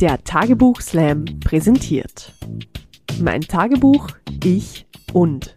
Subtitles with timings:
[0.00, 2.34] Der Tagebuch Slam präsentiert.
[3.18, 4.10] Mein Tagebuch,
[4.44, 5.56] ich und.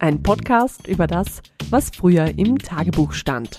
[0.00, 1.40] Ein Podcast über das,
[1.70, 3.58] was früher im Tagebuch stand.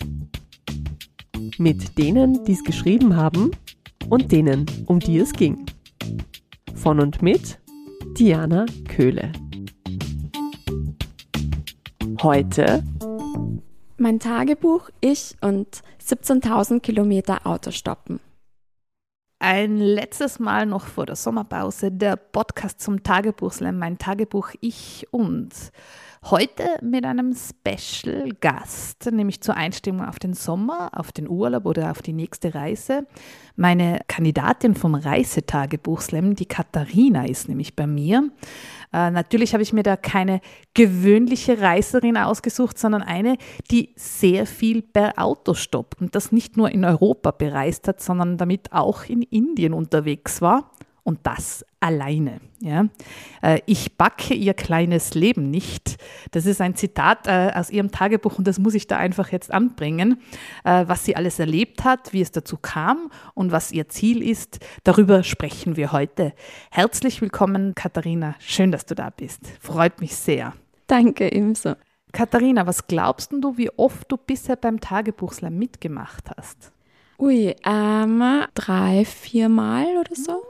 [1.57, 3.51] Mit denen, die es geschrieben haben
[4.09, 5.65] und denen, um die es ging.
[6.73, 7.57] Von und mit
[8.17, 9.31] Diana Köhle.
[12.21, 12.83] Heute
[13.97, 18.19] mein Tagebuch, ich und 17.000 Kilometer Autostoppen.
[19.47, 25.53] Ein letztes Mal noch vor der Sommerpause der Podcast zum Tagebuchslam, mein Tagebuch Ich und.
[26.31, 31.91] Heute mit einem Special Gast, nämlich zur Einstimmung auf den Sommer, auf den Urlaub oder
[31.91, 33.05] auf die nächste Reise.
[33.55, 38.31] Meine Kandidatin vom Reisetagebuch Slam, die Katharina, ist nämlich bei mir.
[38.91, 40.41] Äh, natürlich habe ich mir da keine
[40.73, 43.37] gewöhnliche Reiserin ausgesucht, sondern eine,
[43.69, 48.37] die sehr viel per Auto stoppt und das nicht nur in Europa bereist hat, sondern
[48.37, 50.71] damit auch in Indien unterwegs war
[51.05, 52.41] und das alleine.
[52.59, 52.87] Ja?
[53.41, 55.97] Äh, ich backe ihr kleines Leben nicht.
[56.31, 59.53] Das ist ein Zitat äh, aus ihrem Tagebuch und das muss ich da einfach jetzt
[59.53, 60.19] anbringen,
[60.63, 64.59] äh, was sie alles erlebt hat, wie es dazu kam und was ihr Ziel ist.
[64.83, 66.33] Darüber sprechen wir heute.
[66.71, 68.35] Herzlich willkommen, Katharina.
[68.39, 69.41] Schön, dass du da bist.
[69.61, 70.53] Freut mich sehr.
[70.87, 71.75] Danke, ebenso.
[72.13, 76.71] Katharina, was glaubst du, wie oft du bisher beim Tagebuchslam mitgemacht hast?
[77.19, 78.23] Ui, ähm,
[78.55, 80.41] drei, vier Mal oder so.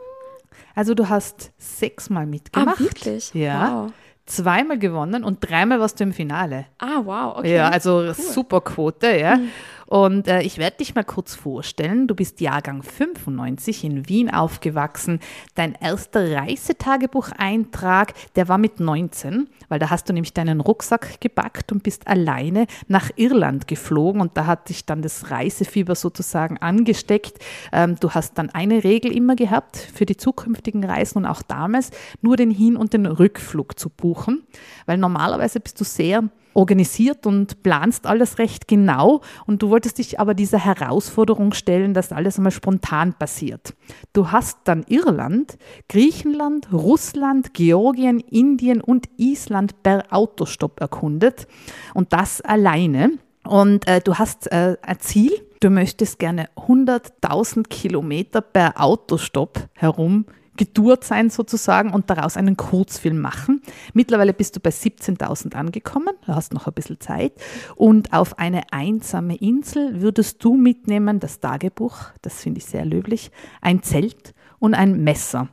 [0.75, 2.75] Also du hast sechsmal mitgemacht.
[2.77, 3.33] Ah, wirklich?
[3.33, 3.85] Ja.
[3.85, 3.93] Wow.
[4.25, 6.65] Zweimal gewonnen und dreimal warst du im Finale.
[6.79, 7.55] Ah, wow, okay.
[7.55, 8.13] Ja, also cool.
[8.13, 9.37] super Quote, ja.
[9.37, 9.49] Mhm.
[9.87, 12.07] Und äh, ich werde dich mal kurz vorstellen.
[12.07, 15.19] Du bist Jahrgang 95 in Wien aufgewachsen.
[15.53, 21.71] Dein erster Reisetagebucheintrag, der war mit 19, weil da hast du nämlich deinen Rucksack gepackt
[21.71, 27.39] und bist alleine nach Irland geflogen und da hat dich dann das Reisefieber sozusagen angesteckt.
[27.71, 31.91] Ähm, du hast dann eine Regel immer gehabt für die zukünftigen Reisen und auch damals,
[32.21, 34.43] nur den Hin- und den Rückflug zu buchen,
[34.85, 36.23] weil normalerweise bist du sehr
[36.55, 42.11] organisiert und planst alles recht genau und du wolltest dich aber dieser Herausforderung stellen, dass
[42.11, 43.75] alles einmal spontan passiert.
[44.13, 45.57] Du hast dann Irland,
[45.89, 51.47] Griechenland, Russland, Georgien, Indien und Island per Autostopp erkundet
[51.93, 53.11] und das alleine.
[53.45, 60.25] Und äh, du hast äh, ein Ziel, du möchtest gerne 100.000 Kilometer per Autostopp herum
[60.57, 63.61] getourt sein sozusagen und daraus einen Kurzfilm machen.
[63.93, 67.33] Mittlerweile bist du bei 17.000 angekommen, du hast noch ein bisschen Zeit
[67.75, 73.31] und auf eine einsame Insel würdest du mitnehmen das Tagebuch, das finde ich sehr löblich,
[73.61, 75.49] ein Zelt und ein Messer.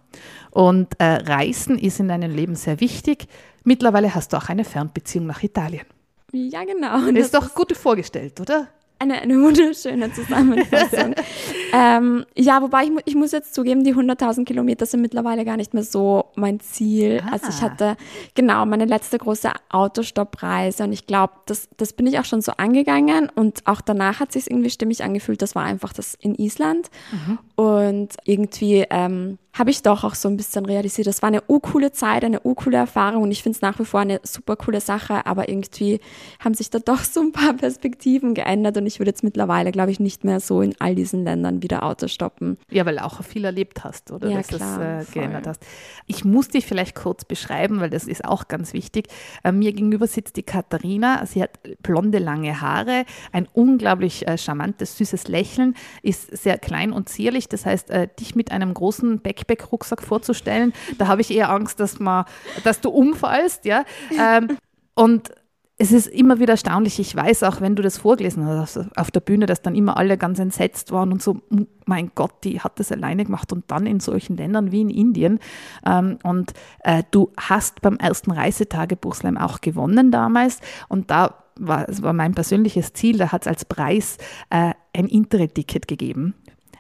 [0.50, 3.26] Und äh, Reisen ist in deinem Leben sehr wichtig.
[3.64, 5.86] Mittlerweile hast du auch eine Fernbeziehung nach Italien.
[6.32, 7.10] Ja, genau.
[7.12, 8.69] Das ist doch gut vorgestellt, oder?
[9.02, 11.16] Eine, eine wunderschöne Zusammenfassung.
[11.72, 15.74] ähm, ja, wobei ich, ich muss jetzt zugeben, die 100.000 Kilometer sind mittlerweile gar nicht
[15.74, 17.20] mehr so mein Ziel.
[17.26, 17.32] Ah.
[17.32, 17.96] Also ich hatte
[18.36, 22.52] genau meine letzte große Autostoppreise und ich glaube, das, das bin ich auch schon so
[22.52, 25.42] angegangen und auch danach hat sich irgendwie stimmig angefühlt.
[25.42, 27.40] Das war einfach das in Island mhm.
[27.62, 31.92] Und irgendwie ähm, habe ich doch auch so ein bisschen realisiert, das war eine urcoole
[31.92, 35.26] Zeit, eine urcoole Erfahrung und ich finde es nach wie vor eine super coole Sache,
[35.26, 36.00] aber irgendwie
[36.40, 39.92] haben sich da doch so ein paar Perspektiven geändert und ich würde jetzt mittlerweile, glaube
[39.92, 42.58] ich, nicht mehr so in all diesen Ländern wieder Auto stoppen.
[42.68, 44.28] Ja, weil du auch viel erlebt hast, oder?
[44.28, 45.62] Ja, dass klar, das äh, geändert hast.
[46.06, 49.06] Ich muss dich vielleicht kurz beschreiben, weil das ist auch ganz wichtig.
[49.44, 54.96] Äh, mir gegenüber sitzt die Katharina, sie hat blonde, lange Haare, ein unglaublich äh, charmantes,
[54.96, 60.02] süßes Lächeln, ist sehr klein und zierlich, das heißt, äh, dich mit einem großen Backpack-Rucksack
[60.02, 60.72] vorzustellen.
[60.98, 62.24] Da habe ich eher Angst, dass, man,
[62.64, 63.64] dass du umfallst.
[63.64, 63.84] Ja?
[64.18, 64.56] Ähm,
[64.94, 65.30] und
[65.78, 67.00] es ist immer wieder erstaunlich.
[67.00, 70.16] Ich weiß auch, wenn du das vorgelesen hast auf der Bühne, dass dann immer alle
[70.16, 71.40] ganz entsetzt waren und so,
[71.86, 75.40] mein Gott, die hat das alleine gemacht und dann in solchen Ländern wie in Indien.
[75.84, 76.52] Ähm, und
[76.84, 82.92] äh, du hast beim ersten Reisetagebuchslam auch gewonnen damals und da war, war mein persönliches
[82.92, 84.19] Ziel, da hat es als Preis
[84.50, 86.34] äh, ein Interrail-Ticket gegeben.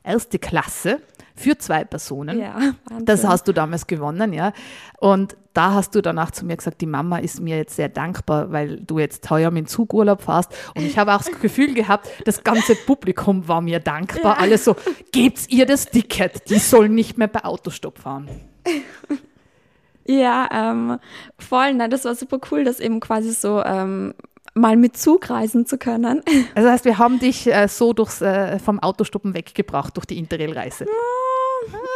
[0.04, 1.00] Erste Klasse
[1.34, 2.38] für zwei Personen.
[2.38, 4.52] Ja, das hast du damals gewonnen, ja.
[4.98, 8.52] Und da hast du danach zu mir gesagt, die Mama ist mir jetzt sehr dankbar,
[8.52, 10.52] weil du jetzt heuer mit dem Zugurlaub fährst.
[10.74, 14.36] Und ich habe auch das Gefühl gehabt, das ganze Publikum war mir dankbar.
[14.36, 14.42] Ja.
[14.42, 14.76] Alle so,
[15.12, 18.28] gebt's ihr das Ticket, die soll nicht mehr bei Autostopp fahren.
[20.04, 20.98] Ja, ähm,
[21.38, 21.74] voll.
[21.74, 24.14] Na, das war super cool, dass eben quasi so ähm,
[24.54, 26.22] mal mit Zug reisen zu können.
[26.54, 30.18] Also das heißt, wir haben dich äh, so durchs, äh, vom Autostoppen weggebracht durch die
[30.18, 30.86] Interrail-Reise.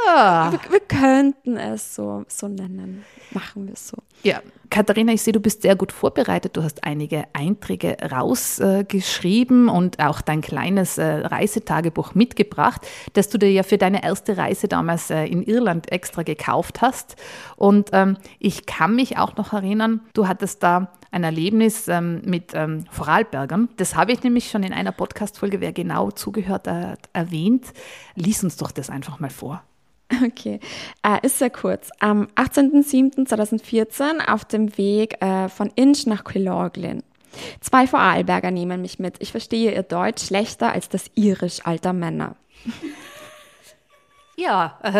[0.06, 0.52] Ja.
[0.52, 3.04] Wir, wir, könnten es so, so nennen.
[3.32, 3.96] Machen wir es so.
[4.22, 6.56] Ja, Katharina, ich sehe, du bist sehr gut vorbereitet.
[6.56, 13.38] Du hast einige Einträge rausgeschrieben äh, und auch dein kleines äh, Reisetagebuch mitgebracht, das du
[13.38, 17.16] dir ja für deine erste Reise damals äh, in Irland extra gekauft hast.
[17.56, 22.52] Und ähm, ich kann mich auch noch erinnern, du hattest da ein Erlebnis ähm, mit
[22.54, 23.68] ähm, Vorarlbergern.
[23.76, 27.72] Das habe ich nämlich schon in einer Podcast-Folge, wer genau zugehört hat, erwähnt.
[28.14, 29.62] Lies uns doch das einfach mal vor.
[30.24, 30.60] Okay,
[31.02, 31.90] äh, ist sehr kurz.
[31.98, 37.02] Am 18.07.2014 auf dem Weg äh, von Inch nach Quilorglin.
[37.60, 39.16] Zwei Vorarlberger nehmen mich mit.
[39.18, 42.36] Ich verstehe ihr Deutsch schlechter als das Irisch alter Männer.
[44.38, 44.78] Ja,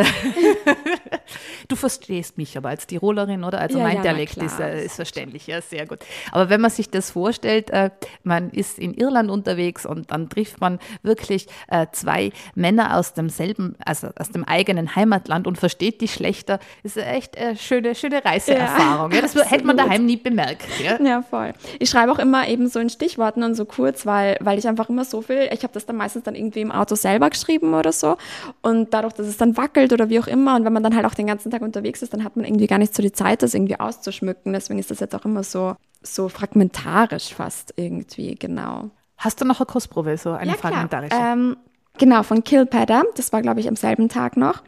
[1.69, 3.61] du verstehst mich aber als Tirolerin, oder?
[3.61, 5.99] Also ja, mein ja, Dialekt ist, äh, ist, verständlich, ja, sehr gut.
[6.33, 7.91] Aber wenn man sich das vorstellt, äh,
[8.23, 13.77] man ist in Irland unterwegs und dann trifft man wirklich äh, zwei Männer aus demselben,
[13.85, 19.12] also aus dem eigenen Heimatland und versteht die schlechter, ist echt eine schöne, schöne Reiseerfahrung.
[19.12, 19.50] Ja, das absolut.
[19.50, 20.62] hätte man daheim nie bemerkt.
[20.83, 20.99] Ja?
[20.99, 21.53] ja, voll.
[21.79, 24.88] Ich schreibe auch immer eben so in Stichworten und so kurz, weil, weil ich einfach
[24.88, 27.93] immer so viel, ich habe das dann meistens dann irgendwie im Auto selber geschrieben oder
[27.93, 28.17] so
[28.62, 30.56] und dadurch, dass dass es dann wackelt oder wie auch immer.
[30.56, 32.67] Und wenn man dann halt auch den ganzen Tag unterwegs ist, dann hat man irgendwie
[32.67, 34.52] gar nicht so die Zeit, das irgendwie auszuschmücken.
[34.52, 38.90] Deswegen ist das jetzt auch immer so, so fragmentarisch fast irgendwie, genau.
[39.17, 41.17] Hast du noch eine Kostprobe, so eine ja, fragmentarische?
[41.17, 41.56] Ähm,
[41.99, 43.05] genau, von Kilpadder.
[43.17, 44.62] Das war, glaube ich, am selben Tag noch.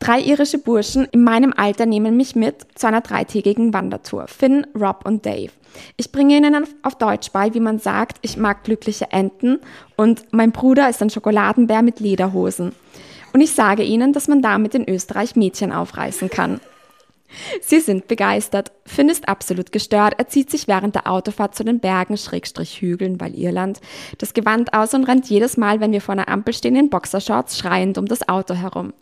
[0.00, 4.28] Drei irische Burschen in meinem Alter nehmen mich mit zu einer dreitägigen Wandertour.
[4.28, 5.50] Finn, Rob und Dave.
[5.96, 9.58] Ich bringe ihnen auf Deutsch bei, wie man sagt, ich mag glückliche Enten
[9.96, 12.72] und mein Bruder ist ein Schokoladenbär mit Lederhosen.
[13.32, 16.60] Und ich sage ihnen, dass man damit in Österreich Mädchen aufreißen kann.
[17.60, 18.72] Sie sind begeistert.
[18.86, 20.14] Finn ist absolut gestört.
[20.16, 23.80] Er zieht sich während der Autofahrt zu den Bergen, Schrägstrich Hügeln, weil Irland,
[24.16, 27.58] das Gewand aus und rennt jedes Mal, wenn wir vor einer Ampel stehen, in Boxershorts
[27.58, 28.94] schreiend um das Auto herum.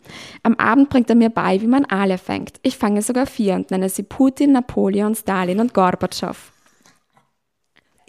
[0.43, 2.59] Am Abend bringt er mir bei, wie man Aale fängt.
[2.63, 6.51] Ich fange sogar vier und nenne sie Putin, Napoleon, Stalin und Gorbatschow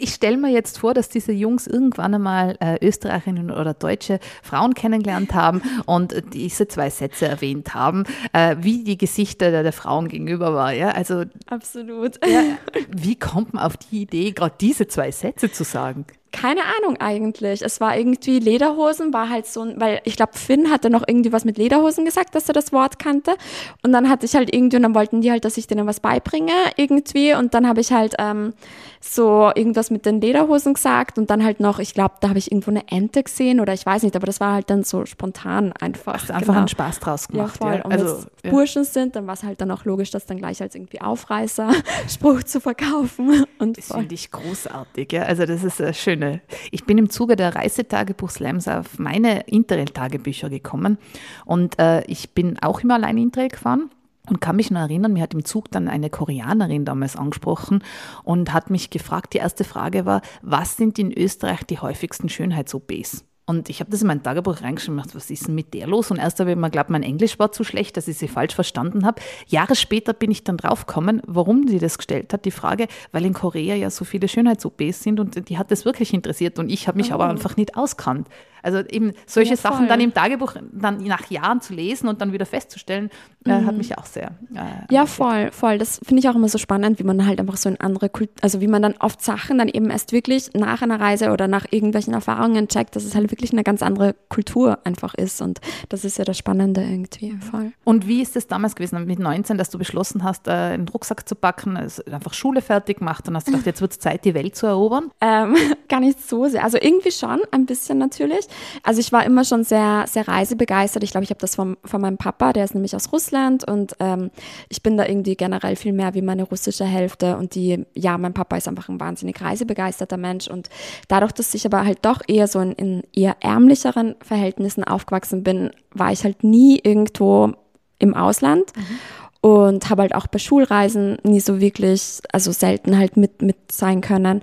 [0.00, 4.74] ich stelle mir jetzt vor, dass diese Jungs irgendwann einmal äh, Österreicherinnen oder deutsche Frauen
[4.74, 10.08] kennengelernt haben und diese zwei Sätze erwähnt haben, äh, wie die Gesichter der, der, Frauen
[10.08, 10.72] gegenüber war.
[10.72, 10.90] Ja?
[10.90, 12.24] Also, Absolut.
[12.24, 12.42] Ja,
[12.90, 16.06] wie kommt man auf die Idee, gerade diese zwei Sätze zu sagen?
[16.30, 17.62] Keine Ahnung eigentlich.
[17.62, 21.44] Es war irgendwie Lederhosen, war halt so, weil ich glaube, Finn hatte noch irgendwie was
[21.44, 23.34] mit Lederhosen gesagt, dass er das Wort kannte.
[23.82, 26.00] Und dann hatte ich halt irgendwie, und dann wollten die halt, dass ich denen was
[26.00, 27.32] beibringe irgendwie.
[27.32, 28.52] Und dann habe ich halt ähm,
[29.00, 32.50] so irgendwas mit den Lederhosen gesagt und dann halt noch, ich glaube, da habe ich
[32.52, 35.72] irgendwo eine Ente gesehen oder ich weiß nicht, aber das war halt dann so spontan
[35.72, 36.14] einfach.
[36.14, 36.58] Hast einfach genau.
[36.58, 37.58] einen Spaß draus gemacht.
[37.60, 37.76] Ja, voll.
[37.76, 37.84] Ja.
[37.84, 38.50] Und also, ja.
[38.50, 42.42] Burschen sind, dann war es halt dann auch logisch, das dann gleich als irgendwie Aufreißer-Spruch
[42.42, 43.44] zu verkaufen.
[43.58, 45.22] Und das finde ich großartig, ja.
[45.22, 46.40] Also das ist äh, schön Schöne.
[46.70, 50.98] Ich bin im Zuge der Reisetagebuch-Slams auf meine Interrail-Tagebücher gekommen
[51.44, 53.90] und äh, ich bin auch immer allein Interrail gefahren.
[54.28, 57.82] Und kann mich noch erinnern, mir hat im Zug dann eine Koreanerin damals angesprochen
[58.24, 63.24] und hat mich gefragt, die erste Frage war, was sind in Österreich die häufigsten Schönheits-OPs?
[63.48, 66.10] Und ich habe das in mein Tagebuch reingeschrieben, was ist denn mit der los?
[66.10, 68.54] Und erst habe ich mir geglaubt, mein Englisch war zu schlecht, dass ich sie falsch
[68.54, 69.22] verstanden habe.
[69.46, 73.32] Jahre später bin ich dann draufgekommen, warum sie das gestellt hat, die Frage, weil in
[73.32, 76.98] Korea ja so viele Schönheits-OPs sind und die hat das wirklich interessiert und ich habe
[76.98, 77.14] mich oh.
[77.14, 78.28] aber einfach nicht auskannt.
[78.62, 82.32] Also eben solche ja, Sachen dann im Tagebuch dann nach Jahren zu lesen und dann
[82.32, 83.10] wieder festzustellen,
[83.44, 83.78] äh, hat mhm.
[83.78, 84.32] mich auch sehr.
[84.54, 85.78] Äh, ja, voll, voll.
[85.78, 88.30] Das finde ich auch immer so spannend, wie man halt einfach so in andere Kult
[88.40, 91.66] also wie man dann oft Sachen dann eben erst wirklich nach einer Reise oder nach
[91.70, 95.40] irgendwelchen Erfahrungen checkt, dass es halt wirklich eine ganz andere Kultur einfach ist.
[95.42, 97.36] Und das ist ja das Spannende irgendwie.
[97.50, 97.72] Voll.
[97.84, 101.28] Und wie ist es damals gewesen mit 19, dass du beschlossen hast, äh, einen Rucksack
[101.28, 104.34] zu packen, also einfach Schule fertig gemacht und hast gedacht, jetzt wird es Zeit, die
[104.34, 105.10] Welt zu erobern?
[105.20, 105.56] Ähm,
[105.88, 106.64] gar nicht so sehr.
[106.64, 108.46] Also irgendwie schon, ein bisschen natürlich.
[108.82, 111.02] Also ich war immer schon sehr, sehr reisebegeistert.
[111.02, 113.94] Ich glaube, ich habe das vom, von meinem Papa, der ist nämlich aus Russland und
[114.00, 114.30] ähm,
[114.68, 118.34] ich bin da irgendwie generell viel mehr wie meine russische Hälfte und die, ja, mein
[118.34, 120.68] Papa ist einfach ein wahnsinnig reisebegeisterter Mensch und
[121.08, 125.70] dadurch, dass ich aber halt doch eher so in, in eher ärmlicheren Verhältnissen aufgewachsen bin,
[125.92, 127.52] war ich halt nie irgendwo
[127.98, 128.72] im Ausland.
[128.76, 128.98] Mhm
[129.40, 134.00] und habe halt auch bei Schulreisen nie so wirklich, also selten halt mit, mit sein
[134.00, 134.42] können.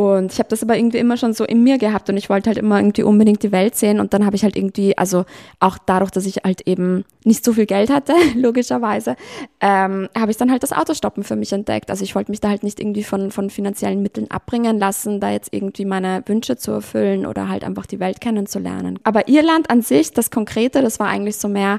[0.00, 2.48] Und ich habe das aber irgendwie immer schon so in mir gehabt und ich wollte
[2.48, 4.00] halt immer irgendwie unbedingt die Welt sehen.
[4.00, 5.26] Und dann habe ich halt irgendwie, also
[5.58, 9.14] auch dadurch, dass ich halt eben nicht so viel Geld hatte, logischerweise,
[9.60, 11.90] ähm, habe ich dann halt das Autostoppen für mich entdeckt.
[11.90, 15.30] Also ich wollte mich da halt nicht irgendwie von, von finanziellen Mitteln abbringen lassen, da
[15.30, 18.98] jetzt irgendwie meine Wünsche zu erfüllen oder halt einfach die Welt kennenzulernen.
[19.04, 21.78] Aber Irland an sich, das Konkrete, das war eigentlich so mehr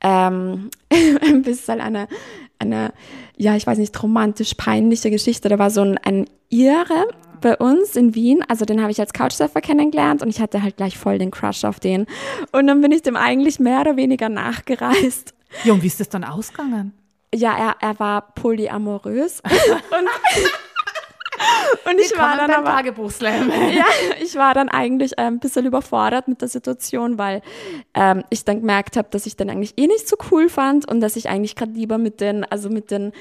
[0.00, 0.70] ähm,
[1.22, 2.08] ein bisschen eine,
[2.58, 2.92] eine,
[3.36, 5.48] ja, ich weiß nicht, romantisch peinliche Geschichte.
[5.48, 7.06] Da war so ein, ein Ire,
[7.42, 10.78] bei uns in Wien, also den habe ich als Couchsurfer kennengelernt und ich hatte halt
[10.78, 12.06] gleich voll den Crush auf den.
[12.52, 15.34] Und dann bin ich dem eigentlich mehr oder weniger nachgereist.
[15.64, 16.94] Ja, und wie ist das dann ausgegangen?
[17.34, 19.40] Ja, er, er war polyamorös.
[19.44, 20.08] und
[21.84, 23.84] und ich war dann aber, ja,
[24.20, 27.42] ich war dann eigentlich äh, ein bisschen überfordert mit der Situation, weil
[27.94, 31.00] ähm, ich dann gemerkt habe, dass ich den eigentlich eh nicht so cool fand und
[31.00, 33.12] dass ich eigentlich gerade lieber mit den, also mit den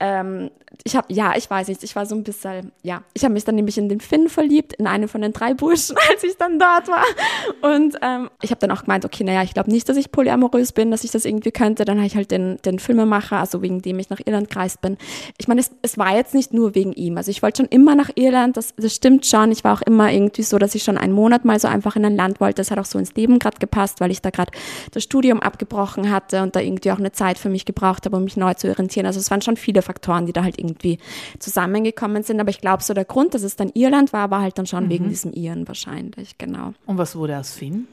[0.00, 0.50] ähm,
[0.84, 3.44] ich habe, ja, ich weiß nicht, ich war so ein bisschen, ja, ich habe mich
[3.44, 6.58] dann nämlich in den Finn verliebt, in einen von den drei Burschen, als ich dann
[6.58, 7.04] dort war.
[7.62, 10.72] Und ähm, ich habe dann auch gemeint, okay, naja, ich glaube nicht, dass ich polyamorös
[10.72, 11.84] bin, dass ich das irgendwie könnte.
[11.84, 14.98] Dann habe ich halt den, den Filmemacher, also wegen dem ich nach Irland gereist bin.
[15.38, 17.16] Ich meine, es, es war jetzt nicht nur wegen ihm.
[17.16, 19.50] Also ich wollte schon immer nach Irland, das, das stimmt schon.
[19.52, 22.04] Ich war auch immer irgendwie so, dass ich schon einen Monat mal so einfach in
[22.04, 22.56] ein Land wollte.
[22.56, 24.52] Das hat auch so ins Leben gerade gepasst, weil ich da gerade
[24.92, 28.24] das Studium abgebrochen hatte und da irgendwie auch eine Zeit für mich gebraucht habe, um
[28.24, 29.06] mich neu zu orientieren.
[29.06, 30.98] Also es waren schon viele Faktoren, die da halt irgendwie
[31.38, 32.40] zusammengekommen sind.
[32.40, 34.84] Aber ich glaube, so der Grund, dass es dann Irland war, war halt dann schon
[34.84, 34.90] mhm.
[34.90, 36.74] wegen diesem Iren wahrscheinlich, genau.
[36.84, 37.88] Und was wurde aus Finn?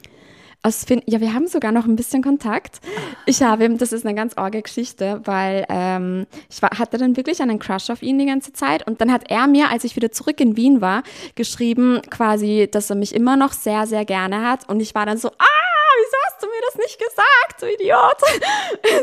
[0.61, 2.81] Aus Finn, ja, wir haben sogar noch ein bisschen Kontakt.
[3.27, 7.39] Ich habe, das ist eine ganz orge Geschichte, weil ähm, ich war, hatte dann wirklich
[7.39, 10.11] einen Crush auf ihn die ganze Zeit und dann hat er mir, als ich wieder
[10.11, 11.03] zurück in Wien war,
[11.35, 15.19] geschrieben quasi, dass er mich immer noch sehr, sehr gerne hat und ich war dann
[15.19, 15.65] so, ah,
[15.97, 18.19] wieso hast du mir das nicht gesagt, du Idiot?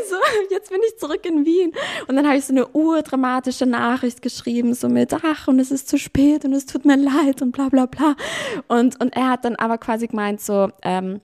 [0.09, 0.15] so,
[0.49, 1.73] jetzt bin ich zurück in Wien.
[2.07, 5.89] Und dann habe ich so eine urdramatische Nachricht geschrieben, so mit, ach, und es ist
[5.89, 8.15] zu spät und es tut mir leid und bla bla bla.
[8.67, 11.21] Und, und er hat dann aber quasi gemeint, so, ähm,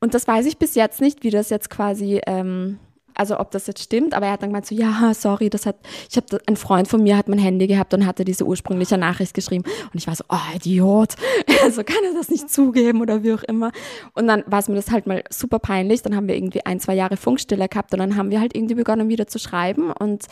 [0.00, 2.78] und das weiß ich bis jetzt nicht, wie das jetzt quasi ähm,
[3.16, 5.76] also ob das jetzt stimmt, aber er hat dann gemeint so, ja, sorry, das hat,
[6.10, 9.32] ich habe, ein Freund von mir hat mein Handy gehabt und hatte diese ursprüngliche Nachricht
[9.32, 9.64] geschrieben.
[9.92, 11.14] Und ich war so, oh, Idiot,
[11.64, 13.72] also kann er das nicht zugeben oder wie auch immer.
[14.14, 16.78] Und dann war es mir das halt mal super peinlich, dann haben wir irgendwie ein,
[16.78, 19.90] zwei Jahre Funkstille gehabt und dann haben wir halt irgendwie begonnen wieder zu schreiben.
[19.92, 20.26] Und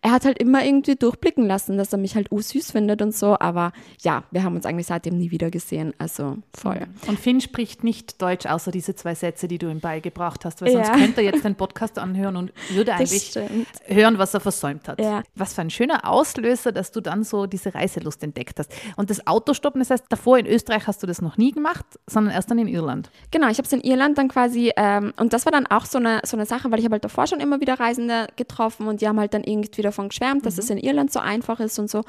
[0.00, 3.38] er hat halt immer irgendwie durchblicken lassen, dass er mich halt süß findet und so,
[3.38, 6.86] aber ja, wir haben uns eigentlich seitdem nie wieder gesehen, also voll.
[7.06, 10.72] Und Finn spricht nicht Deutsch, außer diese zwei Sätze, die du ihm beigebracht hast, weil
[10.72, 10.94] sonst ja.
[10.94, 13.38] könnte er jetzt den Podcast anhören hören und würde eigentlich
[13.86, 15.00] hören, was er versäumt hat.
[15.00, 15.22] Ja.
[15.34, 18.72] Was für ein schöner Auslöser, dass du dann so diese Reiselust entdeckt hast.
[18.96, 22.34] Und das Autostoppen, das heißt, davor in Österreich hast du das noch nie gemacht, sondern
[22.34, 23.10] erst dann in Irland.
[23.30, 25.98] Genau, ich habe es in Irland dann quasi, ähm, und das war dann auch so
[25.98, 29.00] eine, so eine Sache, weil ich habe halt davor schon immer wieder Reisende getroffen und
[29.00, 30.60] die haben halt dann irgendwie davon geschwärmt, dass mhm.
[30.60, 32.02] es in Irland so einfach ist und so.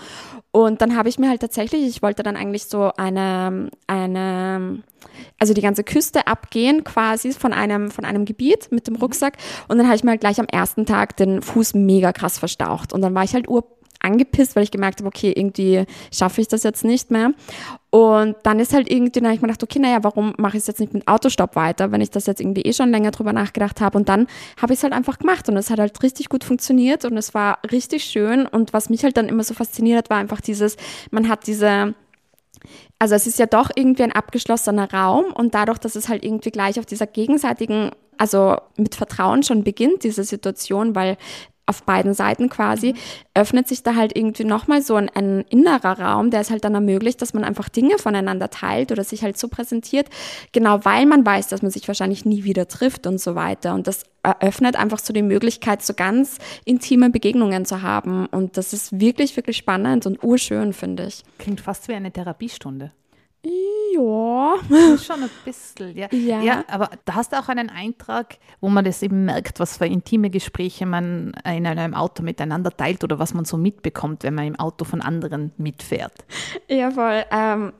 [0.51, 4.83] Und dann habe ich mir halt tatsächlich, ich wollte dann eigentlich so eine, eine
[5.41, 9.01] also die ganze Küste abgehen quasi von einem, von einem Gebiet mit dem mhm.
[9.01, 9.37] Rucksack.
[9.67, 12.93] Und dann habe ich mir halt gleich am ersten Tag den Fuß mega krass verstaucht.
[12.93, 13.65] Und dann war ich halt ur
[14.03, 17.33] angepisst, weil ich gemerkt habe, okay, irgendwie schaffe ich das jetzt nicht mehr.
[17.89, 20.61] Und dann ist halt irgendwie, dann habe ich mir gedacht, okay, naja, warum mache ich
[20.61, 23.33] es jetzt nicht mit Autostopp weiter, wenn ich das jetzt irgendwie eh schon länger drüber
[23.33, 23.97] nachgedacht habe.
[23.97, 24.27] Und dann
[24.61, 27.33] habe ich es halt einfach gemacht und es hat halt richtig gut funktioniert und es
[27.33, 28.45] war richtig schön.
[28.45, 30.77] Und was mich halt dann immer so fasziniert hat, war einfach dieses,
[31.09, 31.95] man hat diese
[32.99, 36.51] also es ist ja doch irgendwie ein abgeschlossener Raum und dadurch, dass es halt irgendwie
[36.51, 41.17] gleich auf dieser gegenseitigen, also mit Vertrauen schon beginnt, diese Situation, weil
[41.71, 42.95] auf beiden Seiten quasi,
[43.33, 46.75] öffnet sich da halt irgendwie nochmal so ein, ein, innerer Raum, der es halt dann
[46.75, 50.09] ermöglicht, dass man einfach Dinge voneinander teilt oder sich halt so präsentiert,
[50.51, 53.73] genau weil man weiß, dass man sich wahrscheinlich nie wieder trifft und so weiter.
[53.73, 58.25] Und das eröffnet einfach so die Möglichkeit, so ganz intime Begegnungen zu haben.
[58.27, 61.23] Und das ist wirklich, wirklich spannend und urschön, finde ich.
[61.39, 62.91] Klingt fast wie eine Therapiestunde.
[63.43, 64.55] Ja.
[64.97, 66.07] Schon ein bisschen, ja.
[66.11, 66.41] ja.
[66.41, 66.63] ja.
[66.67, 70.29] aber da hast du auch einen Eintrag, wo man das eben merkt, was für intime
[70.29, 74.59] Gespräche man in einem Auto miteinander teilt oder was man so mitbekommt, wenn man im
[74.59, 76.13] Auto von anderen mitfährt.
[76.67, 77.23] Ja, voll.
[77.31, 77.73] Ähm,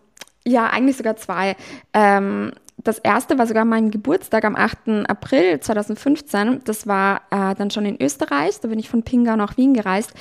[0.47, 1.55] ja, eigentlich sogar zwei.
[1.93, 5.07] Ähm, das erste war sogar mein Geburtstag am 8.
[5.07, 6.61] April 2015.
[6.65, 8.59] Das war äh, dann schon in Österreich.
[8.59, 10.13] Da bin ich von Pingau nach Wien gereist.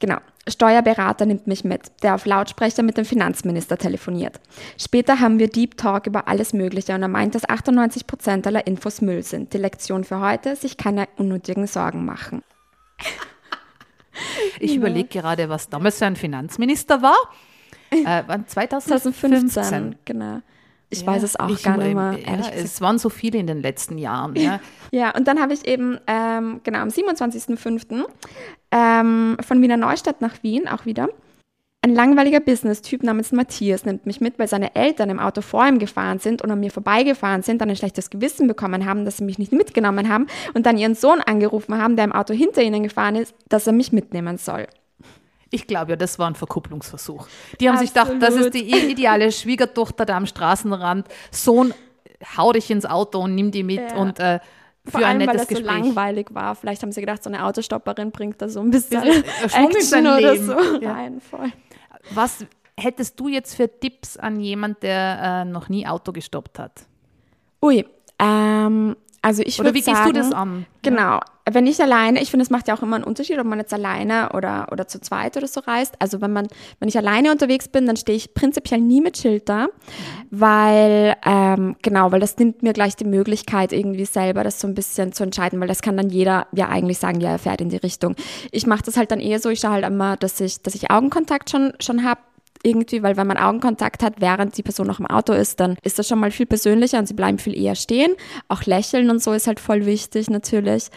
[0.00, 0.18] Genau.
[0.48, 4.40] Steuerberater nimmt mich mit, der auf Lautsprecher mit dem Finanzminister telefoniert.
[4.76, 8.66] Später haben wir Deep Talk über alles Mögliche und er meint, dass 98 Prozent aller
[8.66, 9.52] Infos Müll sind.
[9.52, 12.42] Die Lektion für heute, sich keine unnötigen Sorgen machen.
[14.60, 14.76] Ich ja.
[14.76, 17.16] überlege gerade, was damals für ein Finanzminister war.
[17.90, 19.48] Äh, 2015.
[19.48, 20.42] 2015, genau.
[20.92, 22.18] Ich ja, weiß es auch gar nicht mehr.
[22.26, 24.36] Ja, es waren so viele in den letzten Jahren.
[24.36, 24.60] Ja,
[24.92, 28.04] ja und dann habe ich eben, ähm, genau, am 27.05.
[28.70, 31.08] Ähm, von Wiener Neustadt nach Wien auch wieder.
[31.84, 35.78] Ein langweiliger Business-Typ namens Matthias nimmt mich mit, weil seine Eltern im Auto vor ihm
[35.78, 39.24] gefahren sind und an mir vorbeigefahren sind, dann ein schlechtes Gewissen bekommen haben, dass sie
[39.24, 42.82] mich nicht mitgenommen haben und dann ihren Sohn angerufen haben, der im Auto hinter ihnen
[42.84, 44.68] gefahren ist, dass er mich mitnehmen soll.
[45.54, 47.28] Ich glaube ja, das war ein Verkupplungsversuch.
[47.60, 47.94] Die haben Absolut.
[47.94, 51.06] sich gedacht, das ist die ideale Schwiegertochter da am Straßenrand.
[51.30, 51.74] Sohn,
[52.36, 53.96] hau dich ins Auto und nimm die mit ja.
[53.96, 54.40] und äh,
[54.84, 55.66] für Vor allem, ein nettes weil das Gespräch.
[55.66, 56.54] so langweilig war.
[56.56, 60.80] Vielleicht haben sie gedacht, so eine Autostopperin bringt da so ein bisschen Action oder so
[60.80, 60.92] ja.
[60.92, 61.20] rein.
[61.20, 61.52] Voll.
[62.10, 62.44] Was
[62.80, 66.86] hättest du jetzt für Tipps an jemand, der äh, noch nie Auto gestoppt hat?
[67.62, 67.86] Ui,
[68.18, 70.66] ähm, also ich Oder wie sagen, gehst du das an?
[70.82, 71.20] Genau.
[71.48, 73.72] Wenn ich alleine, ich finde, es macht ja auch immer einen Unterschied, ob man jetzt
[73.72, 75.94] alleine oder, oder zu zweit oder so reist.
[76.00, 76.48] Also wenn man,
[76.80, 79.68] wenn ich alleine unterwegs bin, dann stehe ich prinzipiell nie mit Schild da,
[80.30, 84.74] weil, ähm, genau, weil das nimmt mir gleich die Möglichkeit, irgendwie selber das so ein
[84.74, 87.68] bisschen zu entscheiden, weil das kann dann jeder ja eigentlich sagen, ja, er fährt in
[87.68, 88.16] die Richtung.
[88.50, 90.90] Ich mache das halt dann eher so, ich schaue halt immer, dass ich, dass ich
[90.90, 92.20] Augenkontakt schon, schon habe
[92.62, 95.98] irgendwie, weil wenn man Augenkontakt hat, während die Person noch im Auto ist, dann ist
[95.98, 98.12] das schon mal viel persönlicher und sie bleiben viel eher stehen.
[98.48, 100.88] Auch lächeln und so ist halt voll wichtig natürlich.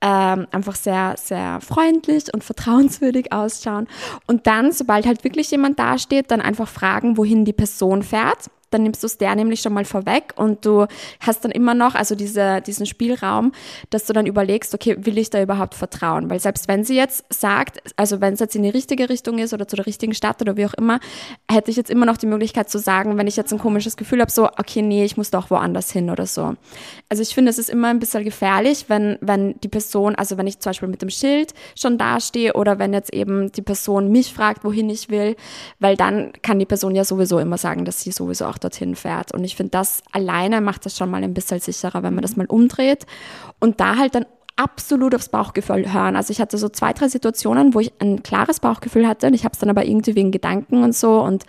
[0.00, 3.88] Ähm, einfach sehr, sehr freundlich und vertrauenswürdig ausschauen.
[4.26, 8.82] Und dann, sobald halt wirklich jemand dasteht, dann einfach fragen, wohin die Person fährt dann
[8.82, 10.86] nimmst du es der nämlich schon mal vorweg und du
[11.20, 13.52] hast dann immer noch, also diese, diesen Spielraum,
[13.90, 16.28] dass du dann überlegst, okay, will ich da überhaupt vertrauen?
[16.28, 19.54] Weil selbst wenn sie jetzt sagt, also wenn es jetzt in die richtige Richtung ist
[19.54, 21.00] oder zu der richtigen Stadt oder wie auch immer,
[21.50, 24.20] hätte ich jetzt immer noch die Möglichkeit zu sagen, wenn ich jetzt ein komisches Gefühl
[24.20, 26.54] habe, so, okay, nee, ich muss doch woanders hin oder so.
[27.08, 30.46] Also ich finde, es ist immer ein bisschen gefährlich, wenn, wenn die Person, also wenn
[30.46, 34.32] ich zum Beispiel mit dem Schild schon dastehe oder wenn jetzt eben die Person mich
[34.32, 35.36] fragt, wohin ich will,
[35.78, 39.32] weil dann kann die Person ja sowieso immer sagen, dass sie sowieso auch dorthin fährt.
[39.32, 42.36] Und ich finde, das alleine macht das schon mal ein bisschen sicherer, wenn man das
[42.36, 43.06] mal umdreht
[43.60, 46.14] und da halt dann absolut aufs Bauchgefühl hören.
[46.14, 49.44] Also ich hatte so zwei, drei Situationen, wo ich ein klares Bauchgefühl hatte und ich
[49.44, 51.44] habe es dann aber irgendwie wegen Gedanken und so und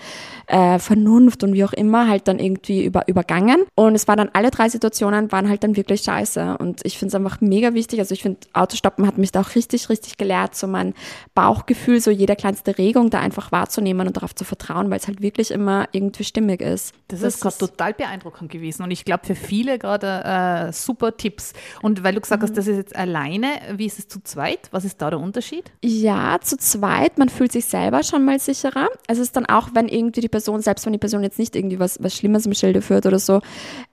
[0.47, 3.63] äh, Vernunft und wie auch immer halt dann irgendwie über, übergangen.
[3.75, 6.57] Und es waren dann alle drei Situationen, waren halt dann wirklich scheiße.
[6.57, 7.99] Und ich finde es einfach mega wichtig.
[7.99, 10.93] Also ich finde, Autostoppen hat mich da auch richtig, richtig gelehrt, so mein
[11.35, 15.21] Bauchgefühl, so jede kleinste Regung da einfach wahrzunehmen und darauf zu vertrauen, weil es halt
[15.21, 16.93] wirklich immer irgendwie stimmig ist.
[17.07, 21.15] Das, das ist gerade total beeindruckend gewesen und ich glaube für viele gerade äh, super
[21.15, 21.53] Tipps.
[21.81, 22.55] Und weil du gesagt hast, mhm.
[22.55, 24.69] das ist jetzt alleine, wie ist es zu zweit?
[24.71, 25.71] Was ist da der Unterschied?
[25.83, 28.87] Ja, zu zweit, man fühlt sich selber schon mal sicherer.
[29.07, 31.79] Es ist dann auch, wenn irgendwie die Person, selbst wenn die Person jetzt nicht irgendwie
[31.79, 33.41] was, was Schlimmes im Schilde führt oder so,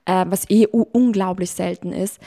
[0.05, 2.19] äh, was eh unglaublich selten ist,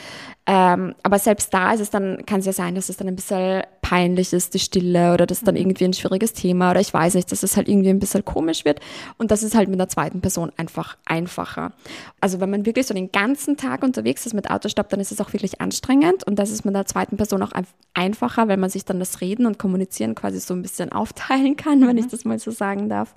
[0.48, 3.16] ähm, aber selbst da ist es dann, kann es ja sein, dass es dann ein
[3.16, 5.60] bisschen peinlich ist, die Stille oder dass dann mhm.
[5.60, 8.64] irgendwie ein schwieriges Thema oder ich weiß nicht, dass es halt irgendwie ein bisschen komisch
[8.64, 8.80] wird
[9.16, 11.72] und das ist halt mit der zweiten Person einfach einfacher.
[12.20, 15.20] Also wenn man wirklich so den ganzen Tag unterwegs ist mit Autostopp, dann ist es
[15.20, 17.52] auch wirklich anstrengend und das ist mit der zweiten Person auch
[17.94, 21.86] einfacher, weil man sich dann das Reden und Kommunizieren quasi so ein bisschen aufteilen kann,
[21.86, 22.10] wenn ich mhm.
[22.10, 23.14] das mal so sagen darf.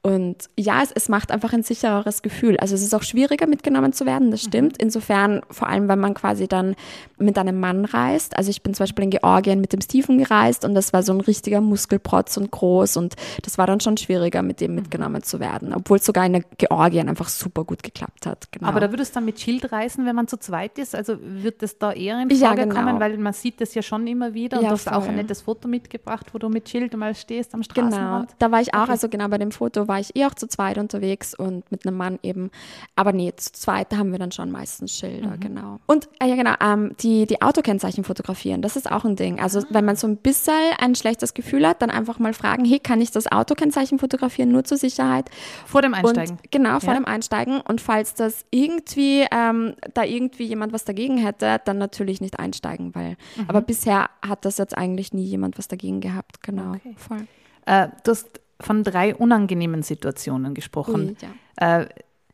[0.00, 2.56] Und ja, es, es macht einfach ein sichereres Gefühl.
[2.58, 4.72] Also es ist auch schwieriger mitgenommen zu werden, das stimmt.
[4.74, 4.84] Mhm.
[4.84, 6.76] Insofern, vor allem, wenn man quasi dann
[7.18, 8.36] mit einem Mann reist.
[8.36, 11.12] Also ich bin zum Beispiel in Georgien mit dem Stephen gereist und das war so
[11.12, 14.76] ein richtiger Muskelprotz und groß und das war dann schon schwieriger, mit dem mhm.
[14.78, 15.74] mitgenommen zu werden.
[15.74, 18.50] Obwohl es sogar in Georgien einfach super gut geklappt hat.
[18.52, 18.68] Genau.
[18.68, 20.94] Aber da würde es dann mit Schild reisen, wenn man zu zweit ist?
[20.94, 22.74] Also wird das da eher in Frage ja, genau.
[22.74, 24.94] kommen, weil man sieht das ja schon immer wieder und ja, du hast voll.
[24.94, 27.88] auch ein nettes Foto mitgebracht, wo du mit Schild mal stehst am genau.
[27.88, 28.28] Straßenrand.
[28.28, 28.92] Genau, da war ich auch, okay.
[28.92, 31.96] also genau bei dem Foto war ich eh auch zu zweit unterwegs und mit einem
[31.96, 32.50] Mann eben.
[32.96, 35.40] Aber nee, zu zweit haben wir dann schon meistens Schilder, mhm.
[35.40, 35.80] genau.
[35.86, 39.40] Und äh, ja genau, ähm, die, die Autokennzeichen fotografieren, das ist auch ein Ding.
[39.40, 42.78] Also wenn man so ein bisschen ein schlechtes Gefühl hat, dann einfach mal fragen, hey,
[42.78, 45.30] kann ich das Autokennzeichen fotografieren, nur zur Sicherheit?
[45.66, 46.36] Vor dem Einsteigen.
[46.36, 47.00] Und, genau, vor ja.
[47.00, 47.60] dem Einsteigen.
[47.60, 52.94] Und falls das irgendwie, ähm, da irgendwie jemand was dagegen hätte, dann natürlich nicht einsteigen,
[52.94, 53.44] weil, mhm.
[53.48, 56.74] aber bisher hat das jetzt eigentlich nie jemand was dagegen gehabt, genau.
[56.74, 56.94] Okay.
[56.96, 57.26] Voll.
[57.66, 61.10] Äh, du hast von drei unangenehmen Situationen gesprochen.
[61.10, 61.16] Ui,
[61.60, 61.80] ja.
[61.80, 61.88] äh,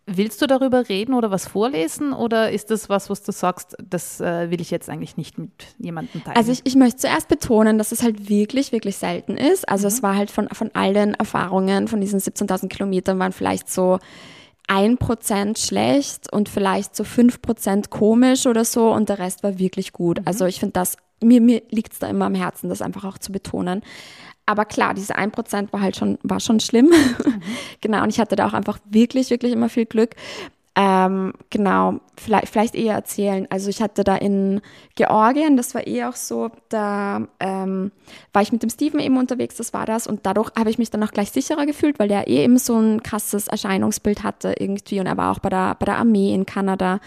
[0.07, 4.21] willst du darüber reden oder was vorlesen oder ist das was, was du sagst, das
[4.21, 6.37] äh, will ich jetzt eigentlich nicht mit jemandem teilen?
[6.37, 9.69] Also ich, ich möchte zuerst betonen, dass es halt wirklich, wirklich selten ist.
[9.69, 9.95] Also mhm.
[9.95, 13.99] es war halt von, von all den Erfahrungen, von diesen 17.000 Kilometern waren vielleicht so
[14.67, 19.59] ein Prozent schlecht und vielleicht so fünf Prozent komisch oder so und der Rest war
[19.59, 20.21] wirklich gut.
[20.21, 20.27] Mhm.
[20.27, 23.19] Also ich finde das, mir, mir liegt es da immer am Herzen, das einfach auch
[23.19, 23.83] zu betonen.
[24.47, 26.87] Aber klar, diese 1% war halt schon, war schon schlimm.
[26.87, 27.43] Mhm.
[27.81, 30.15] genau, und ich hatte da auch einfach wirklich, wirklich immer viel Glück.
[30.77, 33.47] Ähm, genau, vielleicht, vielleicht eher erzählen.
[33.49, 34.61] Also ich hatte da in
[34.97, 37.93] Georgien, das war eh auch so, da ähm,
[38.33, 40.09] war ich mit dem Steven eben unterwegs, das war das.
[40.09, 42.77] Und dadurch habe ich mich dann auch gleich sicherer gefühlt, weil der eh eben so
[42.77, 44.99] ein krasses Erscheinungsbild hatte irgendwie.
[44.99, 46.99] Und er war auch bei der, bei der Armee in Kanada.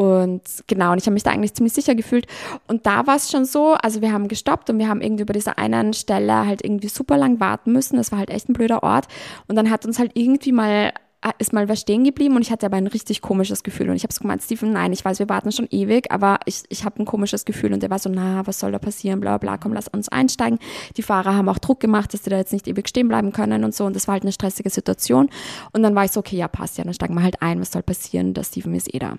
[0.00, 2.26] Und genau, und ich habe mich da eigentlich ziemlich sicher gefühlt.
[2.66, 5.34] Und da war es schon so, also wir haben gestoppt und wir haben irgendwie über
[5.34, 7.98] dieser einen Stelle halt irgendwie super lang warten müssen.
[7.98, 9.08] Das war halt echt ein blöder Ort.
[9.46, 12.50] Und dann hat uns halt irgendwie mal äh, ist mal was stehen geblieben und ich
[12.50, 13.90] hatte aber ein richtig komisches Gefühl.
[13.90, 16.62] Und ich habe es gemeint, Steven, nein, ich weiß, wir warten schon ewig, aber ich,
[16.70, 17.74] ich habe ein komisches Gefühl.
[17.74, 20.58] Und der war so, na, was soll da passieren, bla bla, komm, lass uns einsteigen.
[20.96, 23.64] Die Fahrer haben auch Druck gemacht, dass die da jetzt nicht ewig stehen bleiben können
[23.64, 23.84] und so.
[23.84, 25.28] Und das war halt eine stressige Situation.
[25.72, 27.70] Und dann war ich so, okay, ja, passt ja, dann steigen wir halt ein, was
[27.70, 29.16] soll passieren, der Steven ist eh da.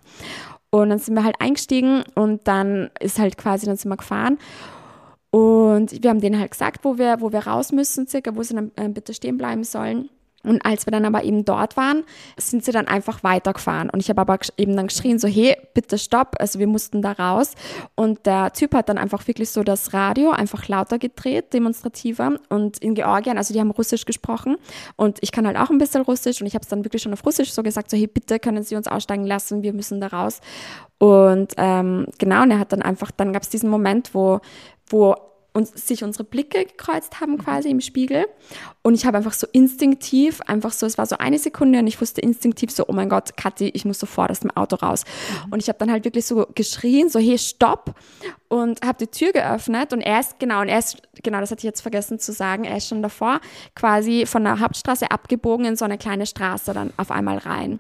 [0.72, 4.40] Und dann sind wir halt eingestiegen und dann ist halt quasi, dann sind wir gefahren.
[5.32, 8.56] Und wir haben denen halt gesagt, wo wir, wo wir raus müssen, circa, wo sie
[8.56, 10.10] dann äh, bitte stehen bleiben sollen.
[10.44, 12.04] Und als wir dann aber eben dort waren,
[12.38, 13.90] sind sie dann einfach weitergefahren.
[13.90, 16.36] Und ich habe aber eben dann geschrien, so, hey, bitte stopp.
[16.40, 17.54] Also wir mussten da raus.
[17.96, 22.40] Und der Typ hat dann einfach wirklich so das Radio einfach lauter gedreht, demonstrativer.
[22.50, 24.58] Und in Georgien, also die haben Russisch gesprochen.
[24.96, 26.42] Und ich kann halt auch ein bisschen Russisch.
[26.42, 28.64] Und ich habe es dann wirklich schon auf Russisch so gesagt, so, hey, bitte können
[28.64, 30.40] Sie uns aussteigen lassen, wir müssen da raus.
[30.98, 34.40] Und ähm, genau, und er hat dann einfach, dann gab es diesen Moment, wo,
[34.90, 35.16] wo
[35.54, 38.26] uns, sich unsere Blicke gekreuzt haben quasi im Spiegel.
[38.82, 42.00] Und ich habe einfach so instinktiv, einfach so, es war so eine Sekunde und ich
[42.00, 45.04] wusste instinktiv so, oh mein Gott, Kathi, ich muss sofort aus dem Auto raus.
[45.46, 45.54] Mhm.
[45.54, 47.96] Und ich habe dann halt wirklich so geschrien, so, hey, stopp
[48.52, 51.60] und habe die Tür geöffnet und er ist, genau, und er ist, genau, das hatte
[51.60, 53.40] ich jetzt vergessen zu sagen, er ist schon davor
[53.76, 57.80] quasi von der Hauptstraße abgebogen in so eine kleine Straße dann auf einmal rein.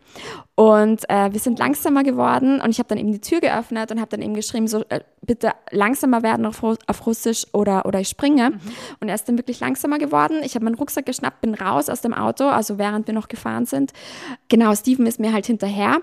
[0.55, 3.99] Und äh, wir sind langsamer geworden und ich habe dann eben die Tür geöffnet und
[3.99, 8.09] habe dann eben geschrieben, so äh, bitte langsamer werden auf, auf Russisch oder, oder ich
[8.09, 8.51] springe.
[8.51, 8.59] Mhm.
[8.99, 10.41] Und er ist dann wirklich langsamer geworden.
[10.43, 13.65] Ich habe meinen Rucksack geschnappt, bin raus aus dem Auto, also während wir noch gefahren
[13.65, 13.93] sind.
[14.47, 15.99] Genau, Steven ist mir halt hinterher.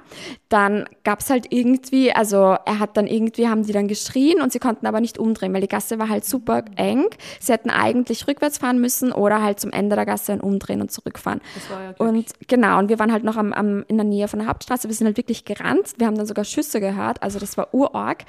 [0.49, 4.53] Dann gab es halt irgendwie, also er hat dann irgendwie, haben die dann geschrien und
[4.53, 7.07] sie konnten aber nicht umdrehen, weil die Gasse war halt super eng.
[7.41, 10.93] Sie hätten eigentlich rückwärts fahren müssen oder halt zum Ende der Gasse dann umdrehen und
[10.93, 11.41] zurückfahren.
[11.55, 12.09] Das war ja Glück.
[12.09, 14.89] Und genau, und wir waren halt noch am, am, in der Nähe von der Hauptstraße.
[14.89, 15.95] Wir sind halt wirklich gerannt.
[15.97, 18.25] Wir haben dann sogar Schüsse gehört, also das war urorg.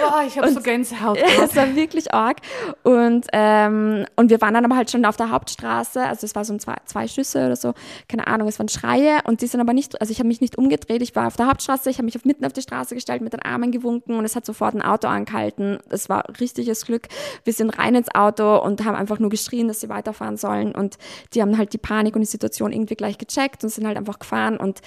[0.00, 1.18] Boah, ich habe so Gänsehaut.
[1.42, 2.38] Es war wirklich arg.
[2.82, 6.44] Und, ähm, und wir waren dann aber halt schon auf der Hauptstraße, also es war
[6.44, 7.74] so ein zwei, zwei Schüsse oder so,
[8.08, 10.58] keine Ahnung, es waren Schreie und die sind aber nicht, also ich habe mich nicht
[10.58, 13.22] umgedreht, ich war auf der Hauptstraße, ich habe mich auf, mitten auf die Straße gestellt,
[13.22, 15.78] mit den Armen gewunken und es hat sofort ein Auto angehalten.
[15.90, 17.08] Es war richtiges Glück.
[17.44, 20.98] Wir sind rein ins Auto und haben einfach nur geschrien, dass sie weiterfahren sollen und
[21.34, 24.18] die haben halt die Panik und die Situation irgendwie gleich gecheckt und sind halt einfach
[24.18, 24.80] gefahren und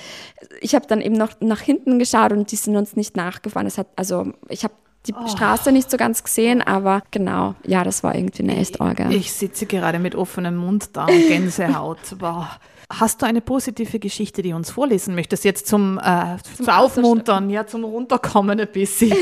[0.62, 3.68] ich habe dann eben noch nach hinten geschaut und die sind uns nicht nachgefahren.
[3.68, 4.64] Es hat, also ich
[5.08, 5.28] die oh.
[5.28, 9.10] Straße nicht so ganz gesehen, aber genau, ja, das war irgendwie eine Estorga.
[9.10, 12.18] Ich sitze gerade mit offenem Mund da und Gänsehaut.
[12.18, 12.50] Boah.
[12.90, 17.50] Hast du eine positive Geschichte, die du uns vorlesen möchtest, jetzt zum, äh, zum Aufmuntern,
[17.50, 19.16] ja, zum Runterkommen ein bisschen,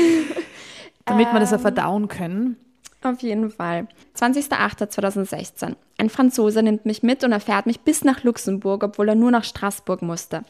[1.06, 2.56] damit wir das ja ähm, verdauen können?
[3.02, 3.88] Auf jeden Fall.
[4.18, 5.76] 20.08.2016.
[6.04, 9.30] Ein Franzose nimmt mich mit und er fährt mich bis nach Luxemburg, obwohl er nur
[9.30, 10.42] nach Straßburg musste.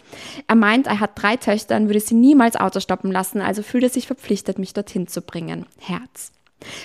[0.48, 3.84] Er meint, er hat drei Töchter und würde sie niemals Auto stoppen lassen, also fühlt
[3.84, 5.66] er sich verpflichtet, mich dorthin zu bringen.
[5.78, 6.32] Herz.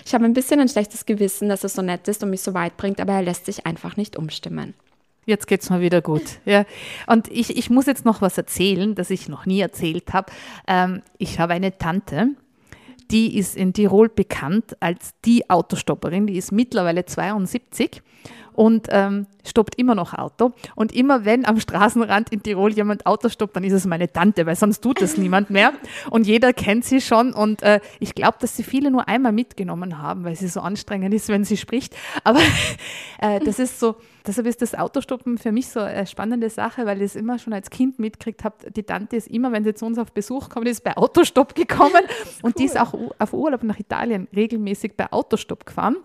[0.06, 2.54] Ich habe ein bisschen ein schlechtes Gewissen, dass er so nett ist und mich so
[2.54, 4.76] weit bringt, aber er lässt sich einfach nicht umstimmen.
[5.26, 6.22] Jetzt geht's mal wieder gut.
[6.46, 6.64] Ja.
[7.08, 10.32] Und ich, ich muss jetzt noch was erzählen, das ich noch nie erzählt habe.
[10.68, 12.36] Ähm, ich habe eine Tante,
[13.10, 16.28] die ist in Tirol bekannt als die Autostopperin.
[16.28, 18.04] Die ist mittlerweile 72
[18.60, 20.52] und ähm, stoppt immer noch Auto.
[20.76, 24.46] Und immer wenn am Straßenrand in Tirol jemand Auto stoppt, dann ist es meine Tante,
[24.46, 25.72] weil sonst tut das niemand mehr.
[26.10, 27.32] Und jeder kennt sie schon.
[27.32, 31.14] Und äh, ich glaube, dass sie viele nur einmal mitgenommen haben, weil sie so anstrengend
[31.14, 31.96] ist, wenn sie spricht.
[32.26, 32.42] Aber
[33.22, 33.96] äh, das ist so,
[34.28, 37.54] deshalb ist das Autostoppen für mich so eine spannende Sache, weil ich es immer schon
[37.54, 38.72] als Kind mitgekriegt habe.
[38.72, 42.04] Die Tante ist immer, wenn sie zu uns auf Besuch kommt, ist bei Autostopp gekommen.
[42.42, 42.54] Und cool.
[42.58, 45.96] die ist auch auf Urlaub nach Italien regelmäßig bei Autostopp gefahren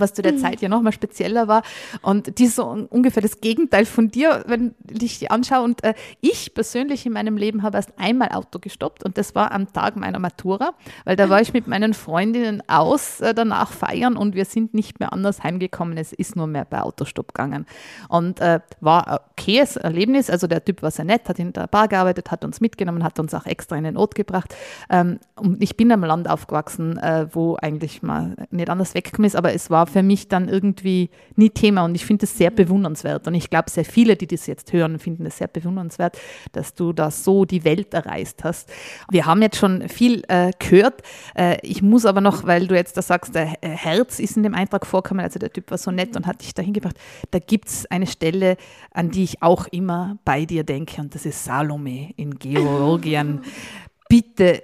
[0.00, 0.38] was zu der mhm.
[0.38, 1.62] Zeit ja nochmal spezieller war.
[2.02, 5.64] Und die ist so ungefähr das Gegenteil von dir, wenn ich die anschaue.
[5.64, 9.52] Und äh, ich persönlich in meinem Leben habe erst einmal Auto gestoppt und das war
[9.52, 10.72] am Tag meiner Matura,
[11.04, 15.00] weil da war ich mit meinen Freundinnen aus äh, danach feiern und wir sind nicht
[15.00, 15.96] mehr anders heimgekommen.
[15.98, 17.66] Es ist nur mehr bei Autostopp gegangen.
[18.08, 20.30] Und äh, war ein okayes Erlebnis.
[20.30, 23.18] Also der Typ war sehr nett, hat in der Bar gearbeitet, hat uns mitgenommen, hat
[23.18, 24.54] uns auch extra in den Ort gebracht.
[24.90, 29.36] Ähm, und ich bin am Land aufgewachsen, äh, wo eigentlich mal nicht anders weggekommen ist,
[29.36, 33.26] aber es war für mich dann irgendwie nie Thema und ich finde es sehr bewundernswert
[33.26, 36.18] und ich glaube, sehr viele, die das jetzt hören, finden es sehr bewundernswert,
[36.52, 38.70] dass du da so die Welt erreist hast.
[39.10, 41.02] Wir haben jetzt schon viel äh, gehört.
[41.34, 44.54] Äh, ich muss aber noch, weil du jetzt da sagst, der Herz ist in dem
[44.54, 46.96] Eintrag vorgekommen, also der Typ war so nett und hat dich dahin gebracht.
[47.30, 48.56] Da gibt es eine Stelle,
[48.92, 53.40] an die ich auch immer bei dir denke und das ist Salome in Georgien.
[54.08, 54.62] Bitte,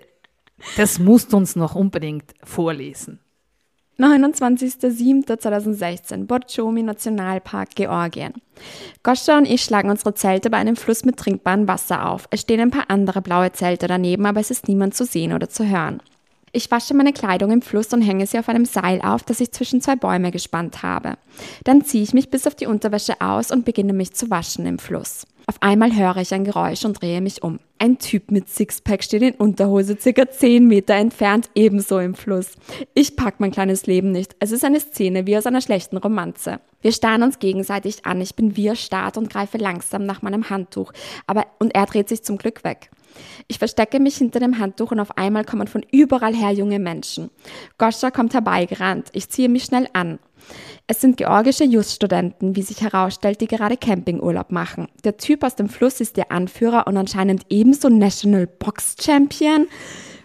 [0.76, 3.20] das musst du uns noch unbedingt vorlesen.
[3.98, 8.34] 29.07.2016, Borchomi Nationalpark, Georgien.
[9.02, 12.26] Goscha und ich schlagen unsere Zelte bei einem Fluss mit trinkbarem Wasser auf.
[12.30, 15.48] Es stehen ein paar andere blaue Zelte daneben, aber es ist niemand zu sehen oder
[15.48, 16.00] zu hören.
[16.54, 19.52] Ich wasche meine Kleidung im Fluss und hänge sie auf einem Seil auf, das ich
[19.52, 21.14] zwischen zwei Bäume gespannt habe.
[21.64, 24.78] Dann ziehe ich mich bis auf die Unterwäsche aus und beginne mich zu waschen im
[24.78, 25.26] Fluss.
[25.46, 27.58] Auf einmal höre ich ein Geräusch und drehe mich um.
[27.78, 32.52] Ein Typ mit Sixpack steht in Unterhose circa 10 Meter entfernt ebenso im Fluss.
[32.94, 34.36] Ich pack mein kleines Leben nicht.
[34.38, 36.60] Es ist eine Szene wie aus einer schlechten Romanze.
[36.80, 38.20] Wir starren uns gegenseitig an.
[38.20, 40.92] Ich bin wie erstarrt und greife langsam nach meinem Handtuch.
[41.26, 42.90] Aber, und er dreht sich zum Glück weg.
[43.48, 47.30] Ich verstecke mich hinter dem Handtuch und auf einmal kommen von überall her junge Menschen.
[47.78, 49.08] Goscha kommt herbeigerannt.
[49.12, 50.18] Ich ziehe mich schnell an.
[50.86, 54.88] Es sind georgische Just-Studenten, wie sich herausstellt, die gerade Campingurlaub machen.
[55.04, 59.68] Der Typ aus dem Fluss ist der Anführer und anscheinend ebenso National Box Champion.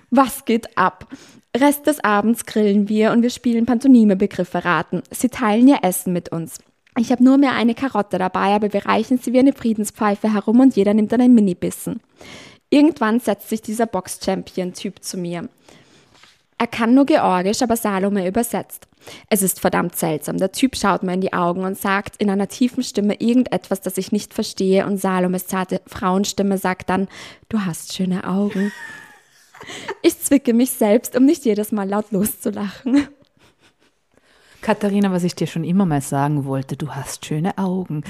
[0.09, 1.07] Was geht ab?
[1.55, 5.03] Rest des Abends grillen wir und wir spielen Pantomime-Begriffe raten.
[5.11, 6.59] Sie teilen ihr Essen mit uns.
[6.99, 10.59] Ich habe nur mehr eine Karotte dabei, aber wir reichen sie wie eine Friedenspfeife herum
[10.59, 12.01] und jeder nimmt einen Mini-Bissen.
[12.69, 15.47] Irgendwann setzt sich dieser Box-Champion-Typ zu mir.
[16.59, 18.87] Er kann nur Georgisch, aber Salome übersetzt.
[19.29, 20.37] Es ist verdammt seltsam.
[20.37, 23.97] Der Typ schaut mir in die Augen und sagt in einer tiefen Stimme irgendetwas, das
[23.97, 27.07] ich nicht verstehe und Salomes zarte Frauenstimme sagt dann,
[27.49, 28.71] du hast schöne Augen.
[30.01, 33.07] Ich zwicke mich selbst, um nicht jedes Mal laut loszulachen.
[34.61, 38.03] Katharina, was ich dir schon immer mal sagen wollte, du hast schöne Augen.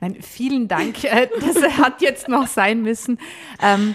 [0.00, 1.04] Nein, vielen Dank.
[1.04, 3.18] Äh, das hat jetzt noch sein müssen.
[3.62, 3.94] Ähm,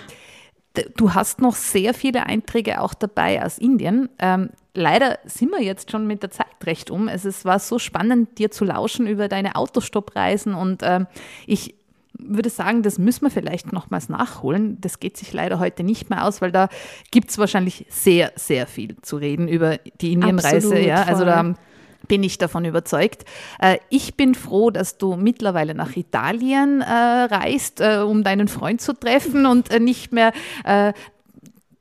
[0.95, 4.09] du hast noch sehr viele Einträge auch dabei aus Indien.
[4.19, 7.07] Ähm, leider sind wir jetzt schon mit der Zeit recht um.
[7.07, 11.07] Es war so spannend, dir zu lauschen über deine Autostoppreisen und ähm,
[11.45, 11.75] ich
[12.19, 14.81] würde sagen, das müssen wir vielleicht nochmals nachholen.
[14.81, 16.67] Das geht sich leider heute nicht mehr aus, weil da
[17.11, 20.79] gibt es wahrscheinlich sehr, sehr viel zu reden über die Indienreise.
[20.79, 21.53] Ja, also da
[22.07, 23.25] bin ich davon überzeugt.
[23.59, 28.81] Äh, ich bin froh, dass du mittlerweile nach Italien äh, reist, äh, um deinen Freund
[28.81, 30.33] zu treffen und nicht mehr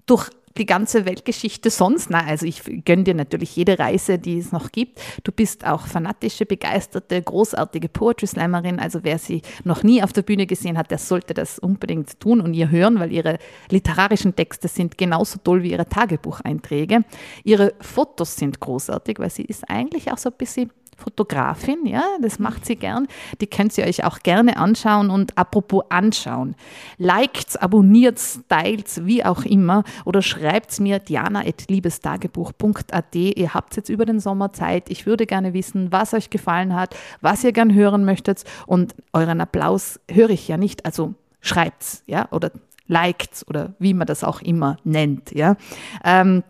[0.07, 2.11] durch die ganze Weltgeschichte sonst.
[2.11, 5.01] Na, also ich gönne dir natürlich jede Reise, die es noch gibt.
[5.25, 8.79] Du bist auch fanatische, begeisterte, großartige Poetry Slammerin.
[8.79, 12.41] Also wer sie noch nie auf der Bühne gesehen hat, der sollte das unbedingt tun
[12.41, 13.39] und ihr hören, weil ihre
[13.71, 17.05] literarischen Texte sind genauso toll wie ihre Tagebucheinträge.
[17.45, 22.39] Ihre Fotos sind großartig, weil sie ist eigentlich auch so ein bisschen Fotografin, ja, das
[22.39, 23.07] macht sie gern.
[23.41, 26.55] Die könnt ihr euch auch gerne anschauen und apropos anschauen.
[26.97, 33.15] Liked, abonniert, teilt, wie auch immer oder schreibt mir diana.liebestagebuch.at.
[33.15, 34.89] Ihr habt jetzt über den Sommer Zeit.
[34.89, 39.43] Ich würde gerne wissen, was euch gefallen hat, was ihr gern hören möchtet und euren
[39.43, 42.51] Applaus höre ich ja nicht, also schreibt's, ja, oder
[42.89, 45.57] liked oder wie man das auch immer nennt, ja.
[46.05, 46.43] Ähm,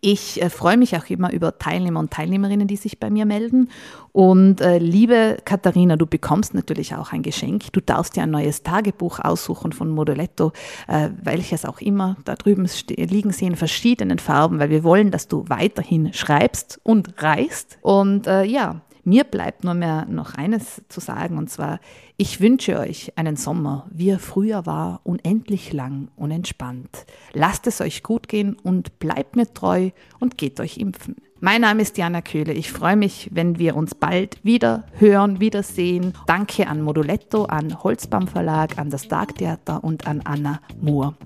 [0.00, 3.68] ich äh, freue mich auch immer über Teilnehmer und Teilnehmerinnen, die sich bei mir melden.
[4.12, 7.72] Und äh, liebe Katharina, du bekommst natürlich auch ein Geschenk.
[7.72, 10.52] Du darfst dir ein neues Tagebuch aussuchen von Moduletto,
[10.88, 15.28] äh, welches auch immer da drüben liegen sie in verschiedenen Farben, weil wir wollen, dass
[15.28, 17.78] du weiterhin schreibst und reist.
[17.82, 21.80] Und äh, ja, mir bleibt nur mehr noch eines zu sagen, und zwar,
[22.16, 27.06] ich wünsche euch einen Sommer, wie er früher war, unendlich lang und entspannt.
[27.32, 31.16] Lasst es euch gut gehen und bleibt mir treu und geht euch impfen.
[31.40, 32.52] Mein Name ist Diana Köhle.
[32.52, 36.12] Ich freue mich, wenn wir uns bald wieder hören, wiedersehen.
[36.28, 41.16] Danke an Moduletto, an Holzbaum Verlag, an das Dark Theater und an Anna Moore.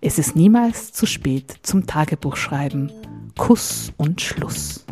[0.00, 2.90] Es ist niemals zu spät zum Tagebuchschreiben.
[3.36, 4.86] Kuss und Schluss.